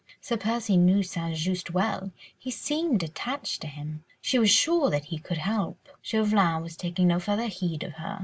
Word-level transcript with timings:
Sir 0.19 0.35
Percy 0.35 0.77
knew 0.77 1.03
St. 1.03 1.35
Just 1.37 1.69
well—he 1.69 2.49
seemed 2.49 3.03
attached 3.03 3.61
to 3.61 3.67
him—she 3.67 4.39
was 4.39 4.49
sure 4.49 4.89
that 4.89 5.05
he 5.05 5.19
could 5.19 5.37
help. 5.37 5.77
Chauvelin 6.01 6.63
was 6.63 6.75
taking 6.75 7.07
no 7.07 7.19
further 7.19 7.45
heed 7.45 7.83
of 7.83 7.93
her. 7.97 8.19